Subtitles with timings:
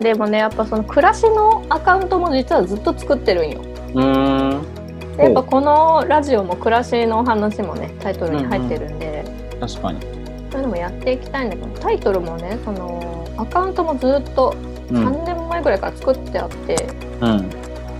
[0.00, 3.60] でもねやっぱその暮らしのアカウントも実はずっと作ってるんよ。
[3.94, 5.16] うん。
[5.16, 9.24] でやっぱこのラジオも暮らしの話もねタイトルに入ってるんで、
[9.60, 10.00] 確かに。
[10.00, 14.54] そういうのもやっていきたいんだけどタイトルもねそのアカウントもずっと
[14.90, 15.06] うん。
[15.06, 16.76] 3年前ぐらいから作ってあって、
[17.20, 17.50] うん。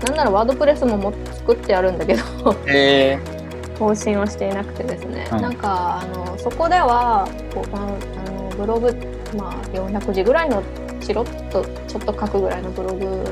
[0.07, 3.19] なんならワードプレスもも作ってあるんだけどへえ。
[3.77, 7.81] 更新をしていなくてですね、はいなんかあのそこではこうあ
[8.31, 8.93] のブログ、
[9.37, 10.63] まあ、400字ぐらいの
[11.01, 13.25] チロッとちょっと書くぐらいのブログ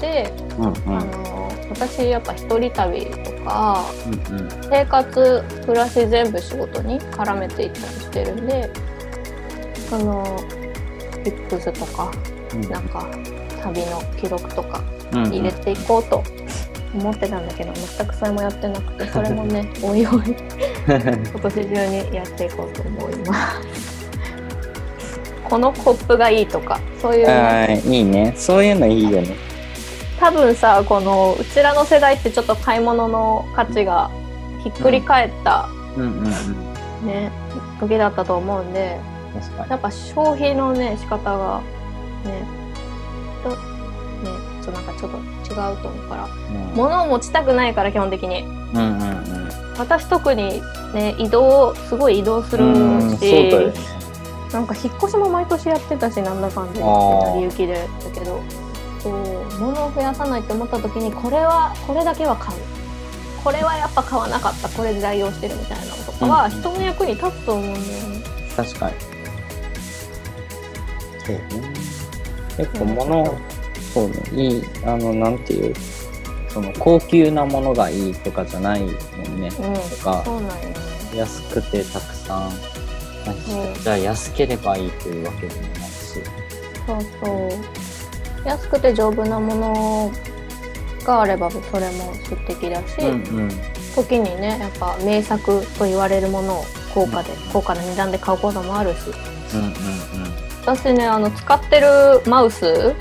[0.00, 0.98] で、うんうん。
[0.98, 3.84] あの私やっぱ一人旅とか
[4.30, 4.48] うんうん。
[4.70, 8.70] 生活暮らし全部仕事に絡めていったりしてるんで
[9.88, 10.36] その
[11.24, 12.10] リップスとか
[12.68, 13.08] なんか
[13.62, 15.26] 旅の記録とかうん。
[15.28, 16.22] 入れていこうと
[16.94, 20.36] 思ってたんだけど全くそれもやってなくてそれもね おいおい
[20.86, 23.34] 今年中にやっていこうと思いま
[23.74, 24.01] す。
[25.52, 28.32] このコップがいいとかそういう、ね、はいいいね。
[28.38, 29.36] そういうのいいよね。
[30.18, 34.10] 多分さこのうちらの世代ってちょっと買い物の価値が
[34.62, 37.06] ひっくり返った、うんうんうん。
[37.06, 37.30] ね
[37.78, 38.98] 時だったと思うんで
[39.34, 41.60] 確かやっぱ消費のね仕方が
[42.24, 42.46] ね
[43.44, 43.56] とね
[44.62, 46.28] ちょっとなんかちょっと違うと思うから。
[46.48, 48.40] に物を持ちたくないから基本的に。
[48.40, 49.48] うんうんうん。
[49.76, 50.62] 私特に
[50.94, 53.74] ね移動すごい移動するうんそうしだよね
[54.52, 58.40] なんか引っ越しも毎年やってたしなんだかんだ成り行きでだけど。
[59.02, 62.60] こう物を増やさないって思った時にこれはこれだけは買う。
[63.42, 64.68] これはやっぱ買わなかった。
[64.68, 68.24] これで代用してるみたいなのとかはうん人の役に立つと思うんだよね。
[68.56, 68.94] 確かに。
[71.26, 71.42] そうね。
[72.56, 73.38] 結構物
[73.92, 74.22] そうね。
[74.32, 75.74] いいあのなんていう
[76.48, 79.48] その高級なものがいいとかじゃないもんね。
[79.48, 80.74] うん、とかそうなんよね。
[81.16, 82.81] 安くてたくさん、うん
[83.82, 86.20] じゃあ安ければいいというわけでもないし。
[86.86, 88.48] そうそう。
[88.48, 90.12] 安くて丈夫なもの
[91.04, 93.48] があればそれも素敵だし、うん
[93.94, 98.98] 時にねやっぱ名作と言われるものを高価で、高価な値段で買うこともあるし。
[99.54, 99.72] うんうん
[100.64, 101.88] 私ねあの使ってる
[102.24, 102.94] マウス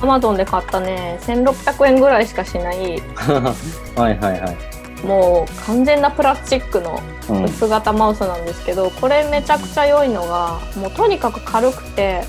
[0.00, 3.00] アマゾンで買ったね1600円ぐらいしかしない。
[3.94, 4.56] はいはいはい、
[5.04, 7.44] もう完全なプラスチックのうん。
[7.44, 12.22] 薄型マウスなんですけど、これめちゃくちゃ良いのがもうとにかく軽くて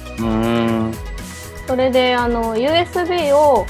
[1.67, 3.65] それであの USB を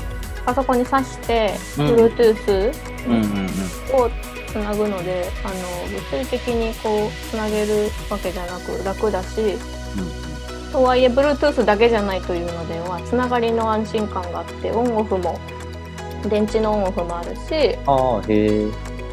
[0.46, 1.96] パソコンに挿して、うん。
[1.96, 2.74] Bluetooth
[3.08, 3.46] うんうんうん。
[4.06, 4.10] を
[4.48, 5.54] つなぐのであの
[6.12, 9.58] 物理的にこうつなげるわけじゃなく楽だし
[10.72, 15.40] とはいえ Bluetooth だけじゃないというのではつながりの安心感があってオンオフも
[16.30, 18.22] 電池のオンオフもあるしあ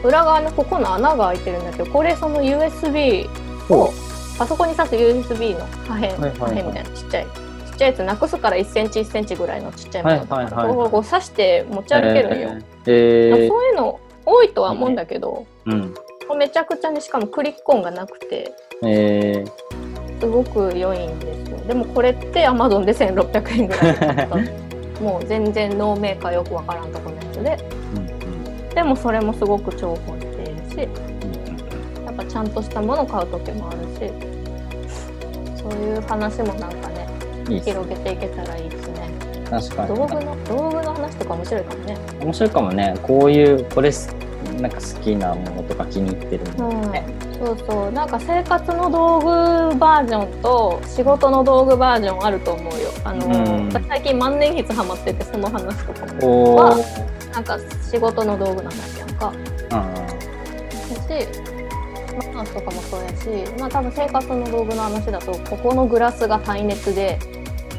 [0.02, 3.28] 裏側のここの穴が開いてるんだけどこれその USB
[3.68, 3.92] ほを
[4.38, 15.94] パソコンに挿す USB の破片,、はいはい破片みたいなちっちゃいちっちゃいやつなくすから1センチ1センチぐらいのちっちゃいものだかこうこう刺して持ち歩けるんよ、えー、えーそういうの多いとは思うんだけど、うん。
[16.38, 18.52] めちゃくちゃにしかもクリック音がなくて
[18.84, 19.44] え
[20.20, 21.58] すごく良いんですよ。
[21.66, 24.36] でもこれって Amazon で1600円ぐらいだった。
[25.02, 27.58] もう全然ノーメーカーよくわからんとこのやつで。
[27.96, 28.11] うん
[28.74, 30.88] でもそれもすごく重宝しているし
[31.96, 34.12] うんやっぱちゃんとしたものを買う時もあるし
[35.60, 37.06] そういう話もなんかね
[37.60, 39.10] 広げていけたらいいですね。
[39.50, 39.88] 確かに。
[39.88, 41.98] 道具の道具の話とか面白いかもね。
[42.20, 42.94] 面白いかもね。
[43.02, 44.14] こういうこれす
[44.60, 47.04] なんか好きなものとか気に入ってるものね、
[47.38, 47.92] そうそう。
[47.92, 52.90] なんか生活の道具バージョンと仕事の道具バージョンあると思うよ。
[53.04, 53.30] あの、う
[53.62, 53.68] ん。
[53.68, 56.56] 私最近万年筆ハマっててその話とかも。
[56.56, 57.11] は
[57.58, 59.32] か仕事の道具の話やんか。
[59.70, 61.28] あだし
[62.34, 67.18] マウスとかもそうやしまあ多分生活の道具の話だとここのグラスが耐熱で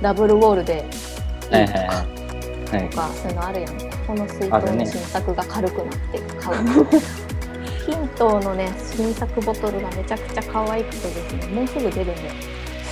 [0.02, 2.82] ダブルウォールでいいとか、はいはいはい。
[2.82, 2.90] はい。
[2.90, 3.78] とかそういうのあるやん。
[3.78, 6.58] かこの水筒の新作が軽くなって買う。
[7.86, 12.32] ヒントのね新作ボトルがめちゃくちゃ可愛くてですねもうすぐ出るんだよ。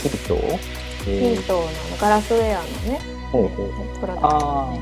[0.01, 0.35] ヒント？
[1.05, 1.67] ヒえントの。
[1.99, 2.99] ガラスウェアのね
[3.31, 4.27] ほうほうプロダクト。
[4.29, 4.81] のね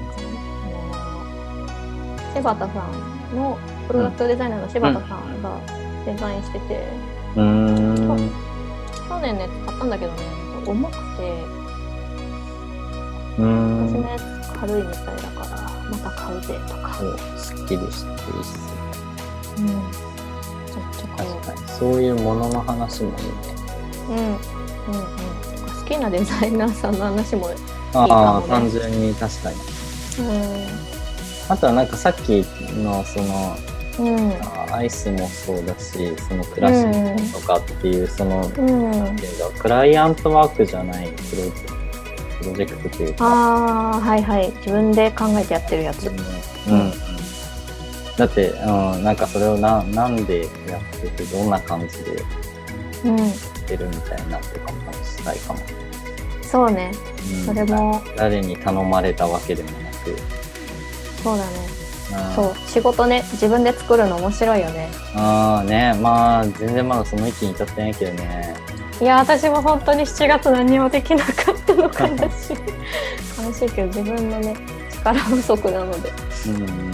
[2.33, 2.87] 柴田さ
[3.33, 5.59] んのプロダクトデザイナーの柴田さんが
[6.05, 6.87] デザインしてて、
[7.35, 8.29] うーん。
[9.07, 10.17] 去年のやつ買ったんだけどね
[10.65, 10.99] 重くて。
[13.37, 13.87] うーん。
[13.87, 18.59] 私のやつ軽いみたいだからまた買うぜとか、おすっきりしていいっす
[19.57, 23.31] うん、ちょっと確かにそういうものの話もいいね。
[24.09, 24.35] うんうんうん。
[25.81, 27.49] 好きなデザイナーさんの話も
[27.93, 28.47] ああ、いいかもね。
[28.47, 29.57] 単純に確かに。
[30.19, 30.21] う
[30.95, 30.98] ん
[31.49, 33.57] あとはなんかさっきのその
[33.99, 41.51] うんあアイスもそうだしその暮らしのとかっていうその、うんなんていうんだクライアントワークじゃないプロ
[42.39, 43.25] プロジェクトっていうか。
[43.25, 44.49] ああ、はいはい。
[44.57, 46.07] 自分で考えてやってるやつ。
[46.07, 46.13] うん。
[46.13, 46.93] うん、
[48.17, 52.23] だって、うん、なんかそれをな、なんでやってて、どんな感じで
[53.03, 53.17] うん。
[53.17, 55.59] やってるみたいなとかも話したいかも。
[56.41, 56.91] そうね。
[56.93, 60.15] うんそれも、誰に頼まれたわけでもなく。
[61.23, 61.51] そうだね。
[62.11, 62.55] うんそう。
[62.67, 64.89] 仕事ね、自分で作るの面白いよね。
[65.15, 68.55] ああね、まあ、全然まだその域に至ってないけどね。
[68.99, 71.89] いや、私も本当に7月何もできなかったの悲
[72.31, 72.57] しい。
[73.45, 74.55] 悲しいけど、自分のね、
[74.91, 76.11] 力不足なので。
[76.47, 76.55] うん。
[76.55, 76.91] うんうん。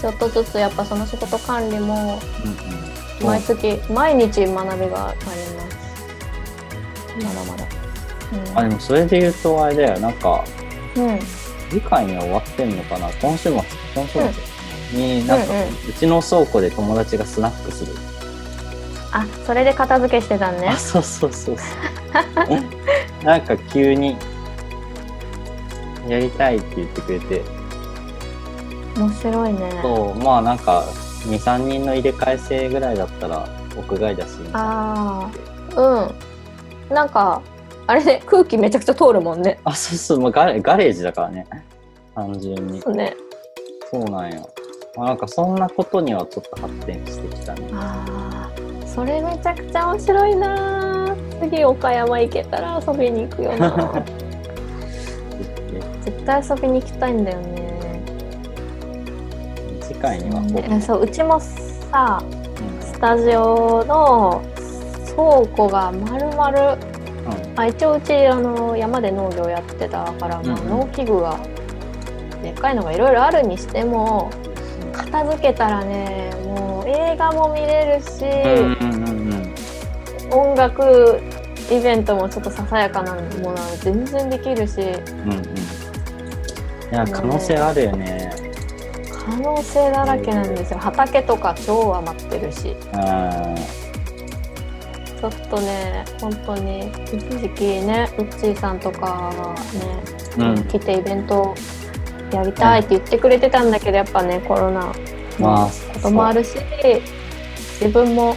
[0.00, 5.82] ちょっとずつやっぱその仕事管理もうん毎月、毎日学びがあります。
[7.24, 8.60] まだまだ。
[8.60, 10.44] あ、でもそれで言うとあれだよ、なんか、
[10.96, 11.18] うん。
[11.72, 11.80] うん。
[11.80, 13.08] 次回には終わってんのかな？
[13.20, 13.52] 今週末、
[13.94, 17.94] 今週末に、なんか、うんうんうちの倉庫で友達がスナックする。
[19.12, 20.76] あ、それで片付けしてたんねあ、。
[20.76, 23.24] そうそうそうそう。
[23.24, 24.16] なんか急に、
[26.08, 27.42] やりたいって言ってくれて、
[28.96, 29.80] 面白いね。
[29.82, 30.84] そう、まあなんか、
[31.26, 33.46] 2、3人の入れ替え制ぐらいだったら、
[33.76, 35.30] 屋外だし、あ
[35.76, 36.00] あ、う
[36.92, 36.94] ん。
[36.94, 37.40] なんか、
[37.86, 39.58] あれね、空気めちゃくちゃ通るもんね。
[39.64, 41.46] あ、そうそう、まあ、ガレガレージだからね。
[42.14, 42.80] 単純に。
[42.80, 43.16] そうね。
[43.90, 44.48] そうなんよ。
[44.96, 47.68] まあ、なんかそんなことにはちょっと発展してきたね。
[47.74, 51.16] ああ、それめちゃくちゃ面白いな。
[51.40, 54.04] 次岡山行けたら遊びに行くよな。
[56.04, 58.00] 絶対遊びに行きたいんだよね。
[59.80, 64.42] 次回にはこねそう、うちもさ、う、スタジオの
[65.06, 66.91] 倉庫がまるまる
[67.56, 71.38] あ一応うちあの山で農業やってたから、まあ農機具が
[72.42, 74.30] でっかいのがいろいろあるにしても
[74.92, 78.24] 片付けたらねもう映画も見れるし、
[80.30, 81.20] 音楽
[81.70, 84.80] イベントもちょっとささやかなものは全然できるし。
[84.80, 84.84] う
[85.26, 85.42] んうん。
[86.92, 88.30] いや可能性あるよね。
[89.24, 90.78] 可能性だらけなんですよ。
[90.78, 92.76] 畑とか超余ってるし。
[92.92, 93.81] うん
[95.22, 99.30] ちょっとね本当に一時期ねうっちーさんとか
[100.36, 101.54] がねうん来てイベント
[102.32, 104.92] やりたいって言ってくれてたんだけどやっぱねコロナ
[105.38, 106.56] まあこともあるし
[107.80, 108.34] 自分も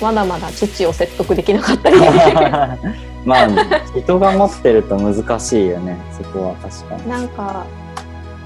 [0.00, 1.96] まだまだ父を説得できなかったり
[3.26, 3.48] まあ
[3.96, 7.08] 人が持ってると難しいよねそこは確かに。
[7.08, 7.64] なんか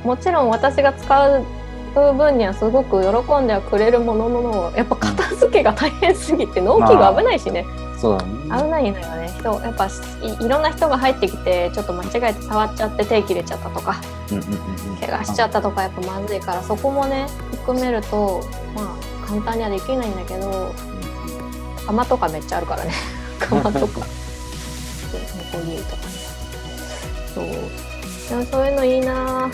[0.04, 1.44] もちろん私が使う
[1.88, 8.32] 分にはすごく喜んではくれるもののやっぱ片付けが大変すぎて納期が危ないしね、そうだね。
[8.44, 9.28] 危ないのよね。
[9.38, 9.90] 人やっぱい
[10.44, 14.00] いろんな人が入ってきてちょっと間違えて触っちゃって手切れちゃったとか
[14.30, 14.96] うんうんうんうん。
[14.96, 18.42] 怪我しちゃったとかやっぱまずいからそこもね含めると
[18.74, 20.74] まあ簡単にはできないんだけど
[21.86, 22.92] 釜とかめっちゃあるからね。
[23.38, 24.00] 釜とか。
[25.52, 26.12] 残り湯とかね。
[27.34, 27.44] そう。
[28.28, 29.50] でもそういうのいいな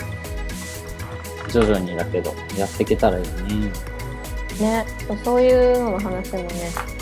[1.55, 3.71] 徐々にだけどやっていけたらいいね。
[4.59, 4.85] ね
[5.23, 6.49] そういうのの話もね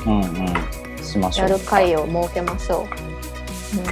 [0.06, 1.04] うんうん。
[1.04, 1.50] しましょう。
[1.50, 3.86] やる会を設けましょう、うん、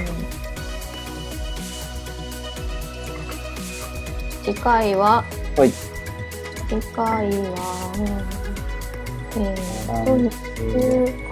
[4.44, 5.24] 次回は？
[5.56, 5.72] はい。
[6.68, 7.28] 次回は、
[9.36, 11.28] えー、と、えー、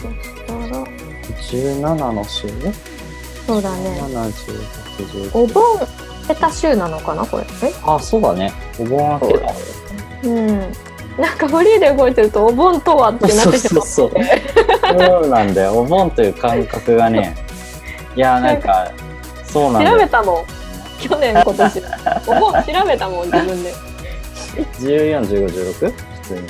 [0.00, 0.86] としたら、
[1.50, 2.48] 17の週
[3.46, 4.00] そうだね。
[4.00, 4.30] ?7、
[5.32, 5.86] 18、お盆明
[6.26, 7.44] けた週なのかなこれ。
[7.62, 7.72] え？
[7.84, 8.52] あ、そうだね。
[8.78, 9.52] お盆明けだ。
[10.24, 10.72] うん。
[11.18, 13.86] なんかフリーで動いてるとお盆とはってなそうってしまう。
[13.86, 14.98] そうそう。
[14.98, 15.78] そうなんだよ。
[15.78, 17.36] お盆という感覚がね。
[18.16, 18.90] いや、なんか、
[19.44, 19.96] そうなんだよ。
[19.96, 20.44] 調べたもん。
[21.00, 21.82] 去年、今年。
[22.26, 23.74] お盆調べたもん、自分で。
[24.80, 25.92] 14、15、16?
[25.92, 26.40] 普通に。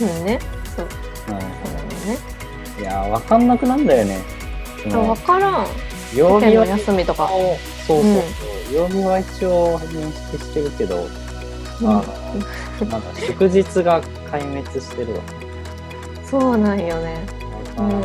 [0.00, 0.38] うんね。
[0.76, 0.86] そう。
[0.86, 0.88] う
[1.28, 2.18] そうなのね。
[2.78, 4.20] ん、いや、わかんなくなんだよね。
[4.84, 5.66] そそうわのからん。
[6.14, 7.30] 曜日の休みとか。
[7.86, 8.18] そうそうそ
[8.72, 8.74] う。
[8.74, 11.06] 曜日は一応認識してるけど、
[11.82, 11.90] あの、
[12.90, 15.20] なんか祝日が壊滅してるわ。
[16.24, 17.24] そうなんよね。
[17.78, 17.90] うん。
[17.90, 18.00] だ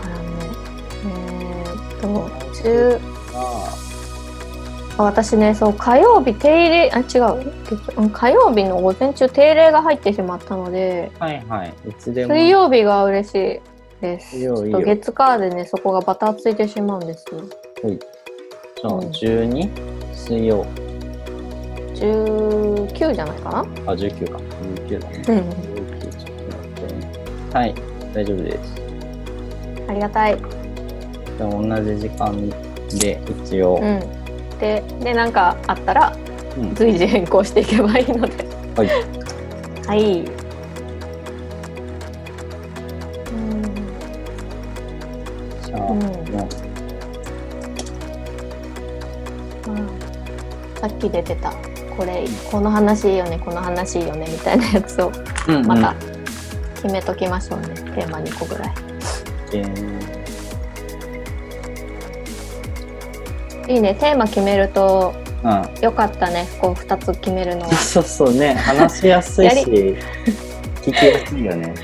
[0.00, 0.34] からね。
[1.06, 2.30] えーっと、
[2.62, 3.00] 中、
[4.98, 8.10] 私ね、そう、火曜日定例、あ、違う。
[8.10, 11.74] 火曜日の午前中定例が入ってしまったので、はいはい。
[11.88, 12.34] いつでも。
[12.34, 14.36] 水曜日が嬉しいです。
[14.36, 17.42] いいよいいよちょっと月火でね、そこがバタついてしまうんですよ。
[17.82, 19.68] じゃあ、うん 12?
[20.14, 20.64] 水曜。
[21.94, 23.58] 19じゃないかな？
[23.60, 23.64] あ、
[23.94, 24.38] 19か。
[24.86, 25.22] 19だね。
[25.28, 25.36] うん。
[25.38, 26.98] 19ちょっと待ってね。
[27.52, 27.74] はい。
[28.12, 28.58] 大丈夫です。
[29.88, 30.36] ありがたい。
[30.36, 32.50] じゃあ、同じ時間
[32.98, 33.78] で一応。
[33.82, 34.00] うん。
[34.58, 36.16] で、で、なんかあったら、
[36.58, 38.44] うん随時変更していけばいいので。
[38.76, 38.88] はい。
[39.86, 40.24] はい。
[51.08, 51.52] き出てた。
[51.96, 55.10] これこの話いいよねこの話いいよねみたいなやつを
[55.48, 55.66] う、うん。
[55.66, 55.94] また
[56.74, 58.74] 決めときましょうね、テーマ2個ぐらい。
[59.54, 60.06] えー。
[63.68, 63.96] いいね。
[63.98, 65.82] テーマ決めるとうん。
[65.82, 66.46] よかったね。
[66.60, 67.72] こう2つ決めるのは。
[67.74, 69.96] そうそうね、話しやすいやし、聞
[70.82, 71.74] きやすいよね。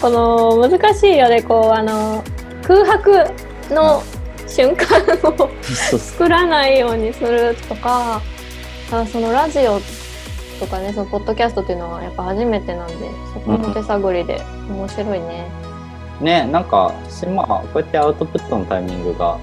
[0.00, 1.42] この難しいよね。
[1.42, 2.22] こうあの
[2.62, 3.26] 空白
[3.70, 4.02] の
[4.46, 4.86] 瞬間
[5.30, 8.22] を作らないようにするとか
[8.90, 9.80] あそのラジオ
[10.58, 12.94] とかねそのポッドキャストっていうのはやっぱ初めてなんで
[13.34, 15.50] そこも手探りで面白いね。
[16.20, 19.38] ね、なんか、しまあ、こうやってアウトプットのタイミングが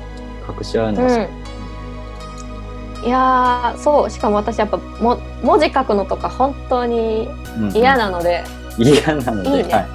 [0.49, 1.29] 隠し合うのは、
[3.01, 3.05] うん。
[3.05, 8.43] いやーそうしかも私やっぱも文字書くのとか本当にうん嫌なので、
[8.77, 9.73] 嫌なので、いいね。
[9.73, 9.85] はい。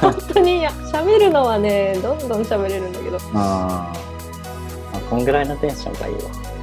[0.00, 0.70] 本当に嫌。
[0.70, 3.18] 喋るのはねどんどん喋れるんだけど。
[3.34, 4.96] あー。
[4.96, 6.53] あ、こんぐらいのテンションがいいわ。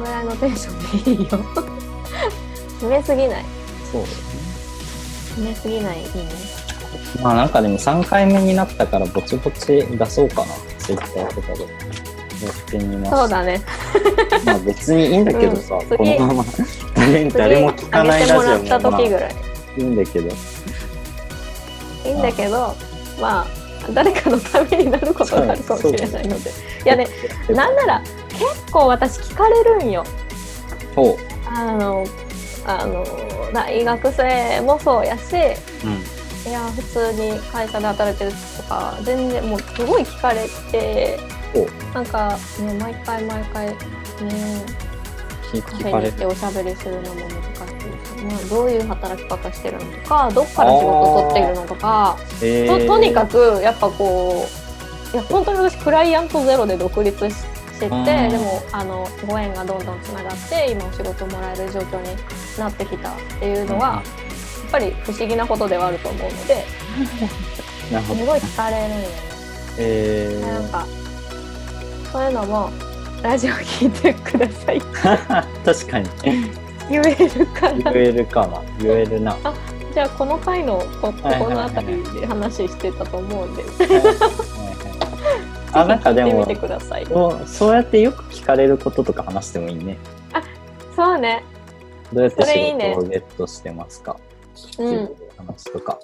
[0.00, 1.28] こんぐらいのテンションでいいよ
[2.80, 3.44] 締めすぎない
[3.92, 5.44] そうですね。
[5.44, 6.10] 締めすぎないいいね
[7.22, 10.46] まあなんかでも3回目になったからぼちぼち出そうかな。
[10.78, 11.60] ツイッターとかで。
[11.60, 13.16] やってみます。
[13.18, 13.60] そうだね
[14.46, 16.44] まあ別にいいんだけどさ、うんこのまま
[16.94, 19.34] 誰誰も聞かないラジオもらった時ぐらい
[19.76, 20.28] いんだけど。
[22.06, 22.74] いいんだけど
[23.20, 23.46] まあ
[23.92, 26.52] 誰かのためになることがあるかもしれないのでい
[26.86, 27.06] やね
[27.50, 28.02] なんなら
[28.40, 30.04] 結構私聞かれるんよ
[30.96, 31.16] ほう。
[31.46, 32.06] あの
[32.66, 33.04] あの
[33.52, 35.34] 大学生もそうやし
[35.84, 36.50] うん。
[36.50, 41.18] いや普通に会社で働いてるとか全然もうすごい聞かれて。
[41.92, 43.74] なんかね毎回毎回ね
[45.52, 45.98] 聞カフェ。
[45.98, 53.56] に行っておしゃべりするのも難しいし、まあ、どういう働き方してるのとかどっから仕事取っているのとかえととにかく。
[53.56, 54.46] くやっぱこ
[55.12, 57.44] ういや本当に私クライアントゼロで独立しし
[57.80, 62.16] ててうんでもあのご縁がどんどんつながって今お仕事もらえる状況に
[62.58, 64.02] なってきたっていうのは、や
[64.68, 66.64] っぱり不思議なことではあると思うので。
[67.90, 69.06] すごい聞かれるんよね。
[69.78, 70.86] えなんか
[72.12, 72.70] そういうのも
[73.22, 76.08] ラジオ聞いてくださいー、 確かに。
[76.88, 78.62] 言えるか言らえるかな。
[78.80, 79.36] 言えるな。
[79.92, 84.49] じゃあこの回のここの辺りで話してたと思うんで、はいはいはい
[85.72, 87.06] あ、なんかでもてみてください。
[87.06, 89.98] そう、そうやってよく聞かれることとか話してもいいね。
[90.96, 91.44] そうね。
[92.12, 94.16] どうやって仕事をゲットしてますか？
[94.78, 95.98] っいう話とか。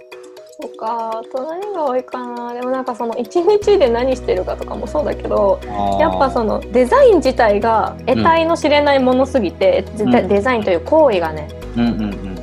[0.58, 2.54] そうか、あと何が多いかな。
[2.54, 5.60] でもなんかその一日で何してるかとかもそうだけど、
[6.00, 12.38] やっぱその、のデザイン自体が得体の知れないものすぎて、んデデザインという行為がね、うんうんうん。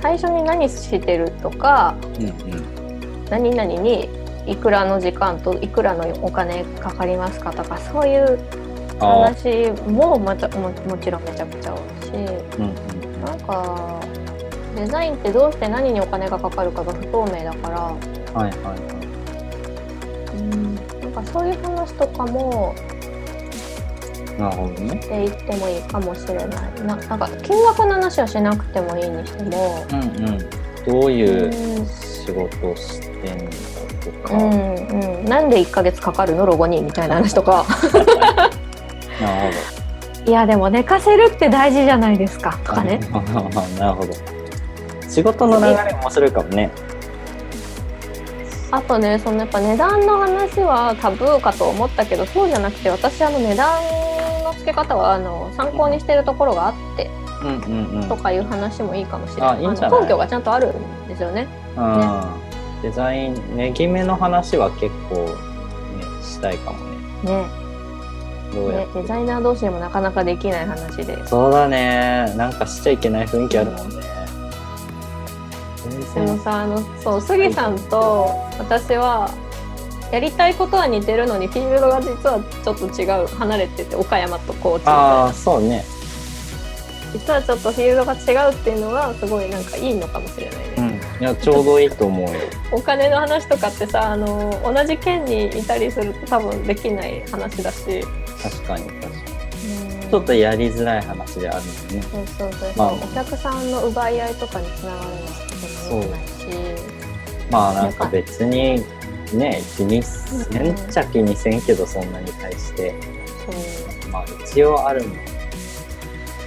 [0.00, 3.24] 最初に何してるとか、うんうん。
[3.30, 4.08] 何々に
[4.46, 8.38] いくらの時間といくらのお金かかりますかとかそういう
[9.00, 13.24] あ話もまたももちろんめちゃくちゃ多いしーうんうん。
[13.24, 14.00] なんか
[14.76, 17.98] デザインってどうして何にお金がかかるかが不透明だから、は
[18.34, 20.38] いはいはい。
[20.38, 22.74] うん、なんかそういう話とかも
[24.38, 25.00] なるほどね。
[25.02, 26.48] していってもいいかもしれない
[26.84, 30.38] ななんか金額の話はしなくてもいいにしても、うんうん。
[30.86, 33.75] どうういうん仕事をしてんだと
[34.26, 34.34] か。
[34.34, 34.74] うん
[35.20, 36.46] うん、なんで1ヶ月かかるの？
[36.46, 36.82] ロゴに？
[36.82, 37.64] みたいな話とか
[39.20, 39.54] なる
[40.26, 42.72] いやでも寝かせるって大事じゃないですかとほど。
[42.74, 43.00] かね。
[43.78, 44.12] なるほど。
[45.08, 46.70] 仕事の流れ面白いかもね。
[48.72, 53.80] あとねそのやっぱ値段の話はタブーかと思ったけどそうじゃなくて私あの値段
[54.44, 57.08] の付け方はあの参考にしてるところがあって
[57.42, 57.52] うんう
[57.98, 58.08] んうん。
[58.08, 61.46] とかいう話もいいかもしれない,、あいいんじ根拠がちゃんとあるんですよね。
[61.76, 62.24] うん
[62.86, 65.34] デザイン、ねぎめの話は結構ね、
[66.22, 66.78] したいかも
[67.24, 67.42] ね。
[67.42, 67.46] ね
[68.54, 72.32] どうやねデザイナー同士でもなかなかできない話でそうだね。
[72.36, 73.96] なんかしちゃいけない雰囲気あるもんね。
[76.14, 79.28] でもさあのそう杉さんと私は
[80.12, 85.84] やりたいことは似てるのにフィールドが実はちょっと違う離れてて岡山と高知みたいあそうね。
[87.12, 90.75] 実はちょっとフィールドが違うっていうのはすごいなんかいいのかもしれないね。
[91.18, 91.24] うん。
[91.24, 92.40] いや、ちょうどいいと思うよ。
[92.72, 98.02] お金の話とかってさあの同じ県にいたりすると多分できない話だし、
[98.42, 99.16] 確かに確かに。
[100.00, 102.02] うんちょっとやりづらい話であるのね。
[102.02, 105.22] そうそうそう、まあお客さんの奪い合いとかにつながるのは
[105.82, 106.32] とてもないし
[107.50, 108.84] まあなんか別に
[109.32, 112.94] ね、気にせんっちゃ気にせんけど、そんなに対して。
[113.44, 115.16] そうまあ一応あるもん。
[115.16, 115.22] し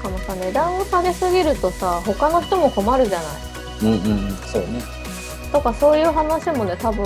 [0.02, 3.28] かもさ値段を下げすぎるとさ他の人も困るじゃない
[3.82, 3.96] うんうん
[4.30, 4.36] うん。
[4.38, 4.82] そうね。
[5.52, 7.06] とかそういう話もね多分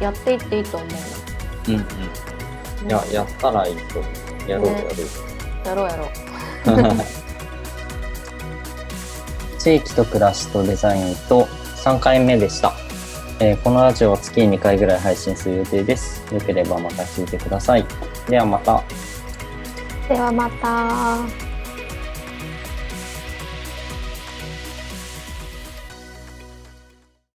[0.00, 0.88] やっていっていいと思う
[1.68, 1.80] うんうん。
[2.88, 4.08] いや、やったらいいと思
[4.46, 4.50] う。
[4.50, 4.92] やろうやろう。
[5.68, 6.08] やろうやろう。
[9.58, 12.74] 地域と暮らしとデザインと3回目でした。
[13.40, 16.22] えーこのラジオは月に2回ぐらい配信する予定です。
[16.32, 17.84] よければまた聞いてください。
[18.28, 18.82] ではまた。
[20.08, 21.43] ではまた。